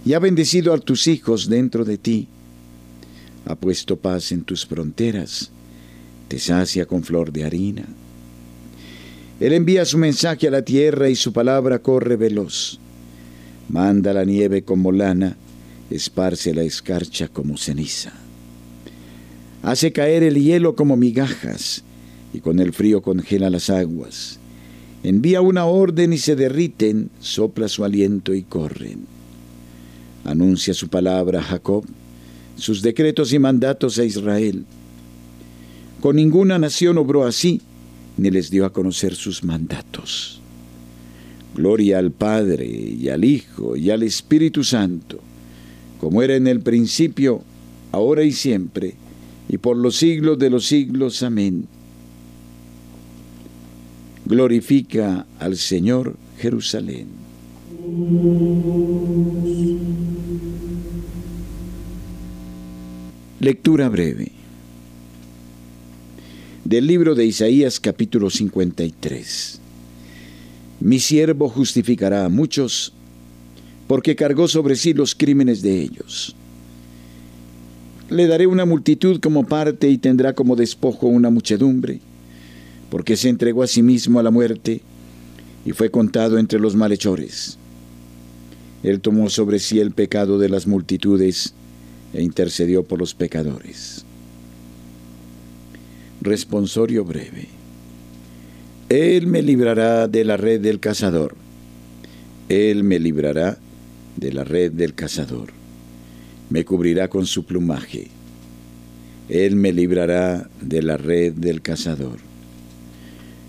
y 0.06 0.14
ha 0.14 0.18
bendecido 0.20 0.72
a 0.72 0.78
tus 0.78 1.06
hijos 1.06 1.50
dentro 1.50 1.84
de 1.84 1.98
ti. 1.98 2.28
Ha 3.46 3.54
puesto 3.54 3.96
paz 3.96 4.32
en 4.32 4.42
tus 4.42 4.64
fronteras, 4.66 5.50
te 6.28 6.38
sacia 6.38 6.86
con 6.86 7.02
flor 7.02 7.32
de 7.32 7.44
harina. 7.44 7.84
Él 9.40 9.52
envía 9.52 9.84
su 9.84 9.98
mensaje 9.98 10.48
a 10.48 10.50
la 10.50 10.62
tierra 10.62 11.08
y 11.08 11.16
su 11.16 11.32
palabra 11.32 11.80
corre 11.80 12.16
veloz. 12.16 12.78
Manda 13.68 14.12
la 14.12 14.24
nieve 14.24 14.62
como 14.62 14.92
lana, 14.92 15.36
esparce 15.90 16.54
la 16.54 16.62
escarcha 16.62 17.28
como 17.28 17.56
ceniza. 17.56 18.12
Hace 19.62 19.92
caer 19.92 20.22
el 20.22 20.42
hielo 20.42 20.74
como 20.76 20.96
migajas 20.96 21.82
y 22.32 22.40
con 22.40 22.60
el 22.60 22.72
frío 22.72 23.02
congela 23.02 23.50
las 23.50 23.70
aguas. 23.70 24.38
Envía 25.02 25.40
una 25.40 25.66
orden 25.66 26.12
y 26.12 26.18
se 26.18 26.36
derriten, 26.36 27.10
sopla 27.20 27.68
su 27.68 27.84
aliento 27.84 28.34
y 28.34 28.42
corren. 28.42 29.06
Anuncia 30.24 30.72
su 30.74 30.88
palabra 30.88 31.40
a 31.40 31.42
Jacob, 31.42 31.84
sus 32.56 32.82
decretos 32.82 33.32
y 33.32 33.38
mandatos 33.38 33.98
a 33.98 34.04
Israel. 34.04 34.64
Con 36.00 36.16
ninguna 36.16 36.58
nación 36.58 36.98
obró 36.98 37.24
así, 37.24 37.60
ni 38.16 38.30
les 38.30 38.50
dio 38.50 38.64
a 38.64 38.72
conocer 38.72 39.14
sus 39.14 39.42
mandatos. 39.42 40.40
Gloria 41.54 41.98
al 41.98 42.10
Padre 42.10 42.66
y 42.66 43.08
al 43.08 43.24
Hijo 43.24 43.76
y 43.76 43.90
al 43.90 44.02
Espíritu 44.02 44.64
Santo, 44.64 45.20
como 46.00 46.22
era 46.22 46.34
en 46.34 46.46
el 46.46 46.60
principio, 46.60 47.42
ahora 47.92 48.24
y 48.24 48.32
siempre, 48.32 48.94
y 49.48 49.58
por 49.58 49.76
los 49.76 49.96
siglos 49.96 50.38
de 50.38 50.50
los 50.50 50.66
siglos. 50.66 51.22
Amén. 51.22 51.66
Glorifica 54.26 55.26
al 55.38 55.56
Señor 55.56 56.16
Jerusalén. 56.38 57.06
Lectura 63.44 63.90
breve 63.90 64.32
del 66.64 66.86
libro 66.86 67.14
de 67.14 67.26
Isaías 67.26 67.78
capítulo 67.78 68.30
53. 68.30 69.60
Mi 70.80 70.98
siervo 70.98 71.50
justificará 71.50 72.24
a 72.24 72.30
muchos 72.30 72.94
porque 73.86 74.16
cargó 74.16 74.48
sobre 74.48 74.76
sí 74.76 74.94
los 74.94 75.14
crímenes 75.14 75.60
de 75.60 75.82
ellos. 75.82 76.34
Le 78.08 78.26
daré 78.26 78.46
una 78.46 78.64
multitud 78.64 79.20
como 79.20 79.44
parte 79.44 79.90
y 79.90 79.98
tendrá 79.98 80.32
como 80.32 80.56
despojo 80.56 81.06
una 81.06 81.28
muchedumbre, 81.28 82.00
porque 82.88 83.14
se 83.14 83.28
entregó 83.28 83.62
a 83.62 83.66
sí 83.66 83.82
mismo 83.82 84.20
a 84.20 84.22
la 84.22 84.30
muerte 84.30 84.80
y 85.66 85.72
fue 85.72 85.90
contado 85.90 86.38
entre 86.38 86.60
los 86.60 86.76
malhechores. 86.76 87.58
Él 88.82 89.00
tomó 89.00 89.28
sobre 89.28 89.58
sí 89.58 89.80
el 89.80 89.90
pecado 89.90 90.38
de 90.38 90.48
las 90.48 90.66
multitudes 90.66 91.52
e 92.14 92.22
intercedió 92.22 92.84
por 92.84 92.98
los 92.98 93.14
pecadores. 93.14 94.06
Responsorio 96.22 97.04
breve. 97.04 97.48
Él 98.88 99.26
me 99.26 99.42
librará 99.42 100.08
de 100.08 100.24
la 100.24 100.38
red 100.38 100.60
del 100.60 100.80
cazador. 100.80 101.34
Él 102.48 102.84
me 102.84 102.98
librará 102.98 103.58
de 104.16 104.32
la 104.32 104.44
red 104.44 104.72
del 104.72 104.94
cazador 104.94 105.52
me 106.50 106.64
cubrirá 106.64 107.08
con 107.08 107.26
su 107.26 107.44
plumaje. 107.44 108.08
Él 109.28 109.56
me 109.56 109.72
librará 109.72 110.48
de 110.60 110.82
la 110.82 110.96
red 110.96 111.32
del 111.32 111.62
cazador. 111.62 112.18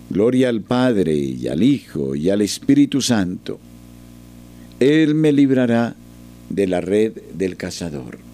Gloria 0.08 0.48
al 0.48 0.62
Padre 0.62 1.14
y 1.14 1.48
al 1.48 1.62
Hijo 1.62 2.14
y 2.14 2.30
al 2.30 2.42
Espíritu 2.42 3.02
Santo. 3.02 3.58
Él 4.80 5.14
me 5.14 5.32
librará 5.32 5.94
de 6.48 6.66
la 6.66 6.80
red 6.80 7.12
del 7.34 7.56
cazador. 7.56 8.25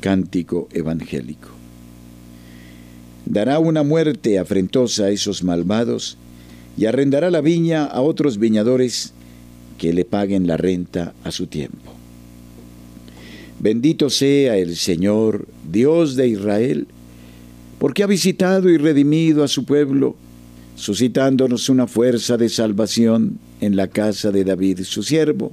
Cántico 0.00 0.68
evangélico. 0.72 1.48
Dará 3.26 3.58
una 3.58 3.82
muerte 3.82 4.38
afrentosa 4.38 5.04
a 5.04 5.10
esos 5.10 5.44
malvados 5.44 6.16
y 6.76 6.86
arrendará 6.86 7.30
la 7.30 7.40
viña 7.40 7.84
a 7.84 8.00
otros 8.00 8.38
viñadores 8.38 9.12
que 9.78 9.92
le 9.92 10.04
paguen 10.04 10.46
la 10.46 10.56
renta 10.56 11.14
a 11.24 11.30
su 11.30 11.46
tiempo. 11.46 11.92
Bendito 13.60 14.08
sea 14.10 14.56
el 14.56 14.76
Señor, 14.76 15.46
Dios 15.70 16.16
de 16.16 16.28
Israel, 16.28 16.86
porque 17.78 18.02
ha 18.02 18.06
visitado 18.06 18.68
y 18.68 18.78
redimido 18.78 19.44
a 19.44 19.48
su 19.48 19.64
pueblo, 19.64 20.16
suscitándonos 20.76 21.68
una 21.68 21.86
fuerza 21.86 22.36
de 22.36 22.48
salvación 22.48 23.38
en 23.60 23.76
la 23.76 23.88
casa 23.88 24.30
de 24.30 24.44
David, 24.44 24.80
su 24.84 25.02
siervo, 25.02 25.52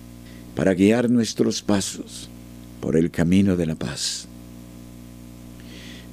para 0.55 0.73
guiar 0.73 1.09
nuestros 1.09 1.61
pasos 1.61 2.29
por 2.79 2.95
el 2.95 3.11
camino 3.11 3.55
de 3.55 3.65
la 3.65 3.75
paz. 3.75 4.27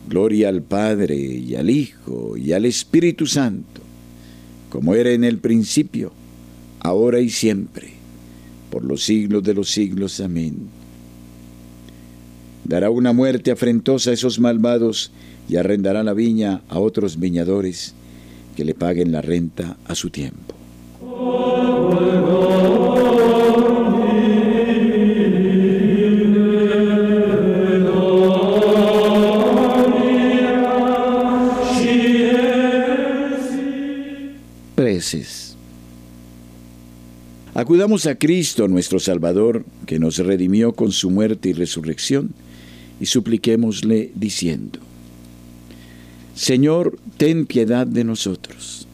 Gloria 0.09 0.49
al 0.49 0.63
Padre 0.63 1.17
y 1.17 1.55
al 1.55 1.69
Hijo 1.69 2.37
y 2.37 2.53
al 2.53 2.65
Espíritu 2.65 3.27
Santo, 3.27 3.83
como 4.71 4.95
era 4.95 5.11
en 5.11 5.25
el 5.25 5.39
principio, 5.39 6.13
ahora 6.81 7.21
y 7.21 7.31
siempre 7.31 7.99
por 8.71 8.85
los 8.85 9.03
siglos 9.05 9.43
de 9.43 9.55
los 9.55 9.71
siglos. 9.71 10.21
Amén. 10.21 10.57
Dará 12.65 12.91
una 12.91 13.13
muerte 13.13 13.51
afrentosa 13.51 14.11
a 14.11 14.15
esos 14.15 14.39
malvados 14.39 15.11
y 15.49 15.57
arrendará 15.57 16.03
la 16.03 16.13
viña 16.13 16.63
a 16.69 16.79
otros 16.79 17.19
viñadores 17.19 17.95
que 18.57 18.65
le 18.65 18.75
paguen 18.75 19.13
la 19.13 19.23
renta 19.23 19.77
a 19.87 19.95
su 19.95 20.11
tiempo. 20.11 20.58
Acudamos 37.55 38.07
a 38.07 38.17
Cristo 38.17 38.69
nuestro 38.69 38.99
Salvador, 38.99 39.65
que 39.87 39.99
nos 39.99 40.19
redimió 40.19 40.73
con 40.73 40.93
su 40.93 41.11
muerte 41.11 41.49
y 41.49 41.53
resurrección, 41.53 42.33
y 43.01 43.07
supliquémosle 43.07 44.13
diciendo, 44.15 44.81
Señor, 46.35 46.99
ten 47.17 47.47
piedad 47.47 47.87
de 47.87 48.05
nosotros. 48.05 48.87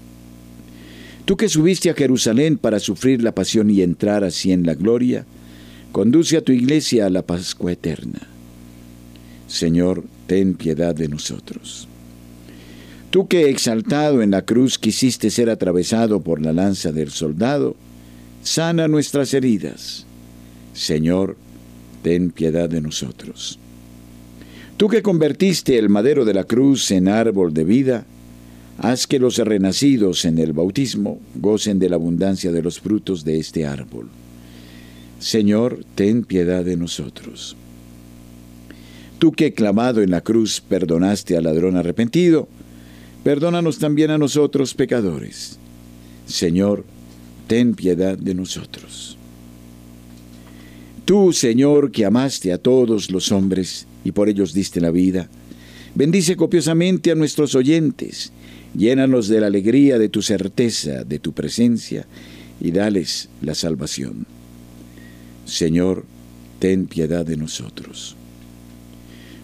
Tú 1.25 1.37
que 1.37 1.49
subiste 1.49 1.91
a 1.91 1.95
Jerusalén 1.95 2.59
para 2.59 2.81
sufrir 2.81 3.23
la 3.23 3.35
pasión 3.35 3.71
y 3.71 3.83
entrar 3.83 4.25
así 4.25 4.53
en 4.53 4.65
la 4.65 4.75
gloria, 4.75 5.25
conduce 5.93 6.37
a 6.37 6.43
tu 6.43 6.53
iglesia 6.53 7.07
a 7.07 7.11
la 7.11 7.23
Pascua 7.23 7.73
eterna. 7.73 8.21
Señor, 9.47 10.05
ten 10.27 10.55
piedad 10.55 10.95
de 10.95 11.09
nosotros. 11.09 11.89
Tú 13.15 13.29
que 13.29 13.49
exaltado 13.49 14.23
en 14.23 14.33
la 14.33 14.43
cruz 14.43 14.77
quisiste 14.77 15.31
ser 15.31 15.49
atravesado 15.49 16.23
por 16.23 16.43
la 16.43 16.53
lanza 16.53 16.91
del 16.91 17.13
soldado, 17.13 17.77
sana 18.43 18.89
nuestras 18.89 19.33
heridas. 19.35 20.05
Señor, 20.73 21.37
ten 22.03 22.33
piedad 22.33 22.69
de 22.69 22.81
nosotros. 22.81 23.61
Tú 24.77 24.89
que 24.89 25.01
convertiste 25.01 25.79
el 25.79 25.91
madero 25.91 26.25
de 26.25 26.35
la 26.35 26.43
cruz 26.43 26.91
en 26.91 27.07
árbol 27.07 27.55
de 27.55 27.63
vida, 27.63 28.05
haz 28.79 29.07
que 29.07 29.21
los 29.21 29.39
renacidos 29.39 30.25
en 30.25 30.39
el 30.39 30.53
bautismo 30.53 31.21
gocen 31.37 31.79
de 31.79 31.91
la 31.91 31.95
abundancia 31.95 32.51
de 32.51 32.63
los 32.63 32.81
frutos 32.81 33.23
de 33.23 33.39
este 33.39 33.65
árbol. 33.65 34.09
Señor, 35.21 35.85
ten 35.95 36.25
piedad 36.25 36.65
de 36.65 36.77
nosotros. 36.77 37.55
Tú 39.21 39.31
que 39.31 39.55
clamado 39.55 40.03
en 40.03 40.11
la 40.11 40.23
cruz 40.23 40.61
perdonaste 40.61 41.37
al 41.37 41.45
ladrón 41.45 41.77
arrepentido, 41.77 42.49
perdónanos 43.25 43.79
también 43.79 44.11
a 44.11 44.19
nosotros 44.19 44.75
pecadores. 44.75 45.59
Señor, 46.27 46.85
ten 47.49 47.75
piedad 47.75 48.17
de 48.17 48.35
nosotros. 48.35 49.17
Tú, 51.05 51.33
Señor, 51.33 51.91
que 51.91 52.05
amaste 52.05 52.53
a 52.53 52.59
todos 52.59 53.11
los 53.11 53.33
hombres 53.33 53.87
y 54.05 54.13
por 54.13 54.29
ellos 54.29 54.55
diste 54.55 54.81
la 54.81 54.91
vida, 54.91 55.29
bendice 55.95 56.37
copiosamente 56.37 57.11
a 57.11 57.15
nuestros 57.15 57.55
oyentes, 57.55 58.33
llénanos 58.77 59.29
de 59.29 59.41
la 59.41 59.49
alegría 59.49 59.99
de 59.99 60.09
tu 60.09 60.23
certeza, 60.23 61.05
de 61.05 61.19
tu 61.19 61.33
presencia, 61.33 62.07
y 62.61 62.71
dales 62.71 63.29
la 63.43 63.55
salvación. 63.55 64.27
Señor, 65.45 66.05
ten 66.59 66.87
piedad 66.87 67.27
de 67.27 67.37
nosotros. 67.37 68.17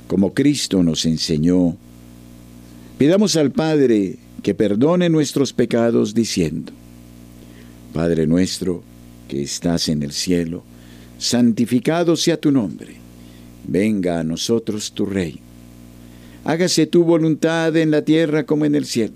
Como 0.06 0.32
Cristo 0.32 0.82
nos 0.82 1.04
enseñó, 1.04 1.76
pidamos 3.00 3.34
al 3.36 3.50
Padre 3.50 4.18
que 4.42 4.54
perdone 4.54 5.08
nuestros 5.08 5.54
pecados 5.54 6.12
diciendo, 6.12 6.70
Padre 7.94 8.26
nuestro, 8.26 8.82
que 9.26 9.40
estás 9.42 9.88
en 9.88 10.02
el 10.02 10.12
cielo, 10.12 10.62
santificado 11.16 12.14
sea 12.14 12.38
tu 12.38 12.52
nombre. 12.52 12.96
Venga 13.66 14.20
a 14.20 14.22
nosotros 14.22 14.92
tu 14.92 15.06
rey. 15.06 15.40
Hágase 16.44 16.86
tu 16.86 17.02
voluntad 17.02 17.74
en 17.78 17.90
la 17.90 18.02
tierra 18.02 18.44
como 18.44 18.66
en 18.66 18.74
el 18.74 18.84
cielo. 18.84 19.14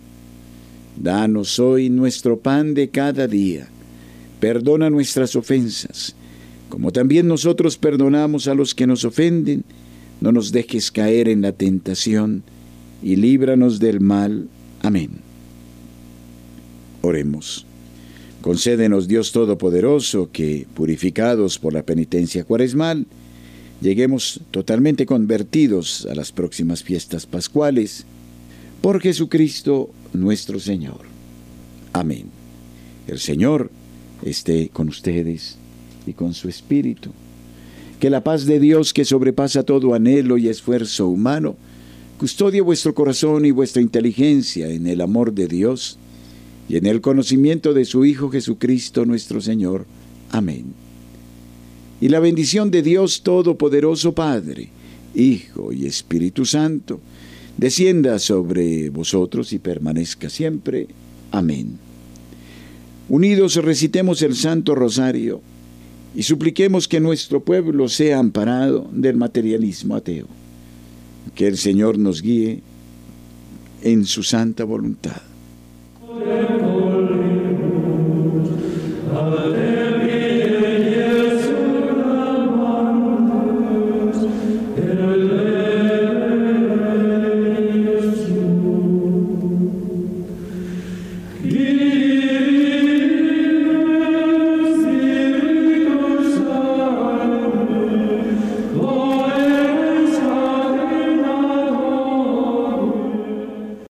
Danos 0.97 1.59
hoy 1.59 1.91
nuestro 1.91 2.39
pan 2.39 2.73
de 2.73 2.89
cada 2.89 3.27
día. 3.27 3.69
Perdona 4.41 4.89
nuestras 4.89 5.37
ofensas, 5.37 6.17
como 6.71 6.91
también 6.91 7.29
nosotros 7.29 7.77
perdonamos 7.77 8.49
a 8.49 8.55
los 8.55 8.75
que 8.75 8.87
nos 8.87 9.05
ofenden. 9.05 9.63
No 10.23 10.33
nos 10.33 10.53
dejes 10.53 10.91
caer 10.91 11.29
en 11.29 11.43
la 11.43 11.53
tentación, 11.53 12.45
y 13.05 13.17
líbranos 13.17 13.79
del 13.79 14.01
mal. 14.01 14.49
Amén. 14.83 15.11
Oremos. 17.03 17.67
Concédenos 18.41 19.07
Dios 19.07 19.31
Todopoderoso 19.31 20.31
que, 20.33 20.67
purificados 20.75 21.59
por 21.59 21.75
la 21.75 21.83
penitencia 21.83 22.45
cuaresmal, 22.45 23.07
lleguemos 23.83 24.41
totalmente 24.51 25.05
convertidos 25.05 26.07
a 26.11 26.15
las 26.15 26.33
próximas 26.33 26.83
fiestas 26.83 27.27
pascuales, 27.27 28.07
por 28.81 29.01
Jesucristo 29.01 29.91
nuestro 30.15 30.59
Señor. 30.59 31.01
Amén. 31.93 32.27
El 33.07 33.19
Señor 33.19 33.71
esté 34.23 34.71
con 34.71 34.89
ustedes 34.89 35.59
y 36.07 36.15
con 36.15 36.33
su 36.33 36.49
Espíritu. 36.49 37.11
Que 38.01 38.09
la 38.09 38.25
paz 38.25 38.47
de 38.47 38.61
Dios, 38.61 38.95
que 38.95 39.05
sobrepasa 39.05 39.63
todo 39.63 39.95
anhelo 39.95 40.39
y 40.39 40.49
esfuerzo 40.49 41.09
humano, 41.09 41.57
custodie 42.19 42.61
vuestro 42.61 42.95
corazón 42.95 43.45
y 43.45 43.51
vuestra 43.51 43.83
inteligencia 43.83 44.69
en 44.69 44.87
el 44.87 45.01
amor 45.01 45.33
de 45.33 45.49
Dios 45.49 45.99
y 46.69 46.77
en 46.77 46.87
el 46.87 47.01
conocimiento 47.01 47.75
de 47.75 47.85
su 47.85 48.05
Hijo 48.05 48.31
Jesucristo 48.31 49.05
nuestro 49.05 49.41
Señor. 49.41 49.87
Amén. 50.31 50.85
y 52.01 52.09
la 52.09 52.19
bendición 52.21 52.71
de 52.71 52.83
Dios 52.83 53.23
Todopoderoso 53.23 54.13
Padre, 54.13 54.69
Hijo 55.15 55.73
y 55.73 55.87
Espíritu 55.87 56.45
Santo, 56.45 57.01
descienda 57.57 58.19
sobre 58.19 58.91
vosotros 58.91 59.53
y 59.53 59.59
permanezca 59.59 60.29
siempre. 60.29 60.89
Amén. 61.31 61.79
Unidos 63.09 63.57
recitemos 63.57 64.23
el 64.23 64.35
Santo 64.35 64.75
Rosario 64.75 65.41
y 66.15 66.25
supliquemos 66.25 66.89
que 66.89 67.01
nuestro 67.01 67.43
pueblo 67.45 67.89
sea 67.89 68.19
amparado 68.19 68.89
del 68.93 69.17
materialismo 69.17 69.95
ateo. 69.95 70.27
Que 71.35 71.47
el 71.47 71.59
Señor 71.59 71.99
nos 71.99 72.23
guíe 72.23 72.63
en 73.83 74.05
su 74.05 74.23
santa 74.23 74.65
voluntad. 74.65 75.23